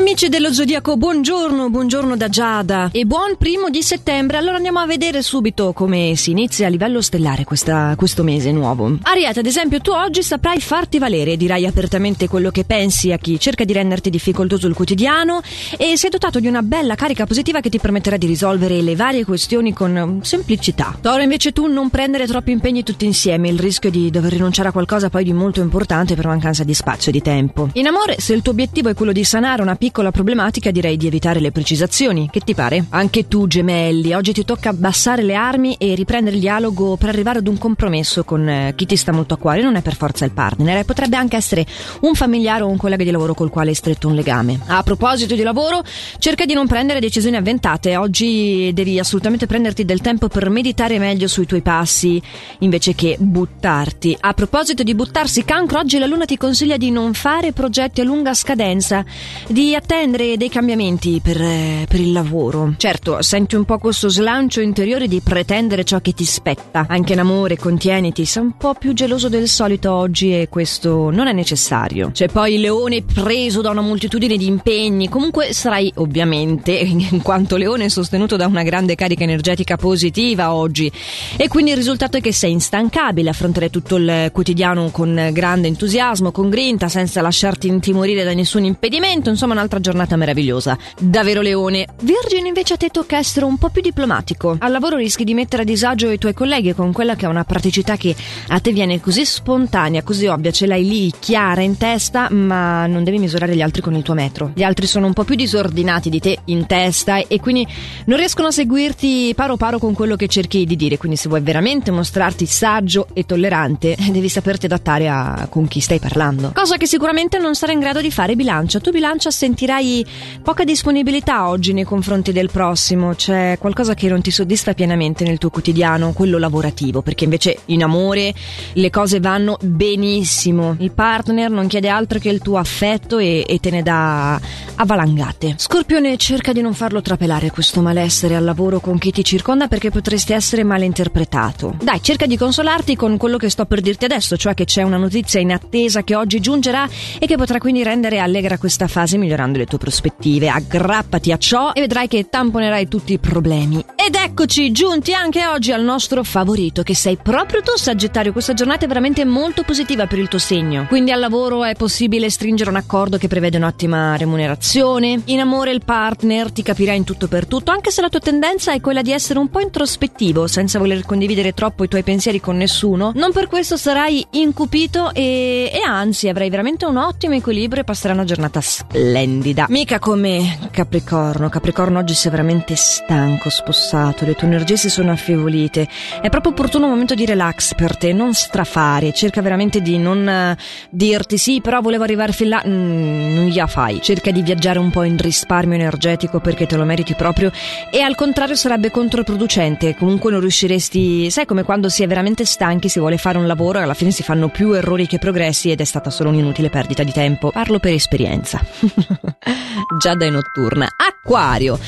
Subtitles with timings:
[0.00, 4.38] Amici dello Zodiaco, buongiorno, buongiorno da Giada e buon primo di settembre.
[4.38, 8.96] Allora andiamo a vedere subito come si inizia a livello stellare questa, questo mese nuovo.
[9.02, 13.38] Ariete, ad esempio, tu oggi saprai farti valere, dirai apertamente quello che pensi a chi
[13.38, 15.42] cerca di renderti difficoltoso il quotidiano
[15.76, 19.26] e sei dotato di una bella carica positiva che ti permetterà di risolvere le varie
[19.26, 20.96] questioni con semplicità.
[20.98, 24.72] Toro, invece, tu non prendere troppi impegni tutti insieme, il rischio di dover rinunciare a
[24.72, 27.68] qualcosa poi di molto importante per mancanza di spazio e di tempo.
[27.74, 30.96] In amore, se il tuo obiettivo è quello di sanare una piccola piccola problematica direi
[30.96, 32.28] di evitare le precisazioni.
[32.30, 32.84] Che ti pare?
[32.90, 37.40] Anche tu, gemelli, oggi ti tocca abbassare le armi e riprendere il dialogo per arrivare
[37.40, 39.62] ad un compromesso con eh, chi ti sta molto a cuore.
[39.62, 41.66] Non è per forza il partner, eh, potrebbe anche essere
[42.02, 44.60] un familiare o un collega di lavoro col quale hai stretto un legame.
[44.66, 45.82] A proposito di lavoro,
[46.20, 47.96] cerca di non prendere decisioni avventate.
[47.96, 52.22] Oggi devi assolutamente prenderti del tempo per meditare meglio sui tuoi passi
[52.60, 54.16] invece che buttarti.
[54.20, 58.04] A proposito di buttarsi, cancro, oggi la luna ti consiglia di non fare progetti a
[58.04, 59.04] lunga scadenza,
[59.48, 62.74] di attendere dei cambiamenti per, eh, per, il lavoro.
[62.76, 66.86] Certo, senti un po' questo slancio interiore di pretendere ciò che ti spetta.
[66.88, 71.26] Anche in amore, contieniti, sei un po' più geloso del solito oggi e questo non
[71.26, 72.10] è necessario.
[72.12, 75.08] C'è poi il leone preso da una moltitudine di impegni.
[75.08, 80.90] Comunque sarai ovviamente, in quanto leone, sostenuto da una grande carica energetica positiva oggi.
[81.36, 86.30] E quindi il risultato è che sei instancabile, affrontare tutto il quotidiano con grande entusiasmo,
[86.30, 89.30] con grinta, senza lasciarti intimorire da nessun impedimento.
[89.30, 90.76] Insomma, un'altra giornata meravigliosa.
[90.98, 91.86] Davvero Leone.
[92.00, 94.56] Virgin invece a te tocca essere un po' più diplomatico.
[94.58, 97.44] Al lavoro rischi di mettere a disagio i tuoi colleghi con quella che è una
[97.44, 98.14] praticità che
[98.48, 103.04] a te viene così spontanea, così ovvia, ce l'hai lì chiara in testa, ma non
[103.04, 104.50] devi misurare gli altri con il tuo metro.
[104.54, 107.66] Gli altri sono un po' più disordinati di te in testa e quindi
[108.06, 110.98] non riescono a seguirti paro paro con quello che cerchi di dire.
[110.98, 116.00] Quindi se vuoi veramente mostrarti saggio e tollerante, devi saperti adattare a con chi stai
[116.00, 116.52] parlando.
[116.54, 118.80] Cosa che sicuramente non sarai in grado di fare bilancia.
[118.80, 120.06] Tu bilancia senti sentirai
[120.42, 125.36] poca disponibilità oggi nei confronti del prossimo, c'è qualcosa che non ti soddisfa pienamente nel
[125.36, 128.32] tuo quotidiano, quello lavorativo, perché invece in amore
[128.72, 130.76] le cose vanno benissimo.
[130.78, 134.84] Il partner non chiede altro che il tuo affetto e, e te ne dà a
[134.86, 135.54] valangate.
[135.58, 139.90] Scorpione cerca di non farlo trapelare questo malessere al lavoro con chi ti circonda perché
[139.90, 141.76] potresti essere malinterpretato.
[141.82, 144.96] Dai, cerca di consolarti con quello che sto per dirti adesso, cioè che c'è una
[144.96, 146.88] notizia in attesa che oggi giungerà
[147.18, 150.48] e che potrà quindi rendere allegra questa fase migliorando migliorando le tue prospettive.
[150.48, 153.84] Aggrappati a ciò e vedrai che tamponerai tutti i problemi.
[153.96, 158.32] Ed eccoci giunti anche oggi al nostro favorito, che sei proprio tu, Sagittario.
[158.32, 160.86] Questa giornata è veramente molto positiva per il tuo segno.
[160.86, 165.22] Quindi al lavoro è possibile stringere un accordo che prevede un'ottima remunerazione.
[165.26, 168.72] In amore il partner ti capirà in tutto per tutto, anche se la tua tendenza
[168.72, 172.56] è quella di essere un po' introspettivo, senza voler condividere troppo i tuoi pensieri con
[172.56, 173.12] nessuno.
[173.14, 178.16] Non per questo sarai incupito e, e anzi avrai veramente un ottimo equilibrio e passerai
[178.16, 179.66] una giornata splendida splendida.
[179.68, 181.48] Mica come Capricorno.
[181.48, 185.88] Capricorno oggi sei veramente stanco, spossato, le tue energie si sono affievolite.
[186.20, 189.12] È proprio opportuno un momento di relax per te, non strafare.
[189.12, 192.62] Cerca veramente di non uh, dirti sì, però volevo arrivare fin là.
[192.66, 194.00] Mm, non gliela fai.
[194.00, 197.50] Cerca di viaggiare un po' in risparmio energetico perché te lo meriti proprio.
[197.90, 199.96] E al contrario sarebbe controproducente.
[199.96, 201.30] Comunque non riusciresti.
[201.30, 204.10] Sai come quando si è veramente stanchi, si vuole fare un lavoro e alla fine
[204.10, 207.50] si fanno più errori che progressi ed è stata solo un'inutile perdita di tempo.
[207.50, 208.60] Parlo per esperienza.
[209.98, 210.88] Giada è notturna.
[211.22, 211.78] Acquario.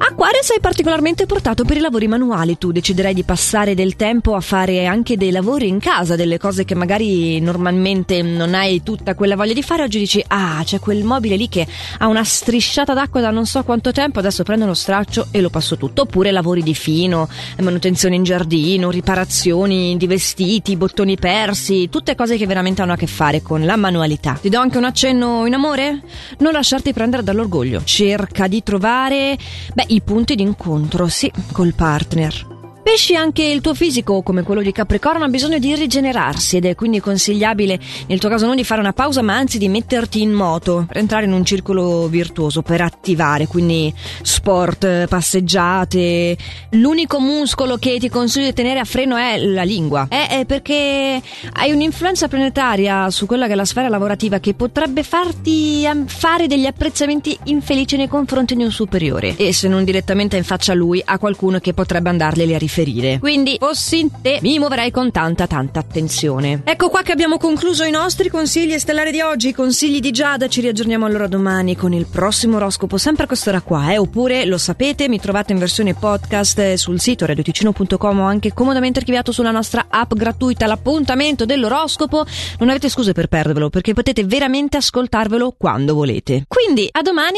[0.00, 4.40] Acquario sei particolarmente portato per i lavori manuali, tu deciderai di passare del tempo a
[4.40, 9.34] fare anche dei lavori in casa, delle cose che magari normalmente non hai tutta quella
[9.34, 11.66] voglia di fare, oggi dici ah c'è quel mobile lì che
[11.98, 15.50] ha una strisciata d'acqua da non so quanto tempo, adesso prendo lo straccio e lo
[15.50, 17.28] passo tutto, oppure lavori di fino,
[17.60, 23.08] manutenzione in giardino, riparazioni di vestiti, bottoni persi, tutte cose che veramente hanno a che
[23.08, 24.38] fare con la manualità.
[24.40, 26.02] Ti do anche un accenno in amore?
[26.38, 29.38] Non lasciarti prendere dall'orgoglio, cerca di trovare,
[29.72, 32.57] beh, i punti d'incontro, sì, col partner.
[32.90, 36.74] Pesci anche il tuo fisico, come quello di Capricorno, ha bisogno di rigenerarsi ed è
[36.74, 40.32] quindi consigliabile nel tuo caso non di fare una pausa ma anzi di metterti in
[40.32, 40.86] moto.
[40.88, 43.92] Per entrare in un circolo virtuoso, per attivare, quindi
[44.22, 46.34] sport, passeggiate.
[46.70, 51.20] L'unico muscolo che ti consiglio di tenere a freno è la lingua, è, perché
[51.52, 56.64] hai un'influenza planetaria su quella che è la sfera lavorativa che potrebbe farti fare degli
[56.64, 59.36] apprezzamenti infelici nei confronti di un superiore.
[59.36, 62.76] E se non direttamente in faccia a lui a qualcuno che potrebbe andarglieli a riferire
[62.78, 63.18] riferire.
[63.18, 66.62] Quindi, fossi in te, mi muoverei con tanta, tanta attenzione.
[66.64, 70.48] Ecco qua che abbiamo concluso i nostri consigli stellari di oggi, consigli di Giada.
[70.48, 73.98] Ci riaggiorniamo allora domani con il prossimo oroscopo, sempre a quest'ora qua, eh?
[73.98, 79.00] Oppure, lo sapete, mi trovate in versione podcast eh, sul sito radioticino.com o anche comodamente
[79.00, 80.66] archiviato sulla nostra app gratuita.
[80.66, 82.24] L'appuntamento dell'oroscopo.
[82.58, 86.44] Non avete scuse per perdervelo, perché potete veramente ascoltarvelo quando volete.
[86.46, 87.36] Quindi, a domani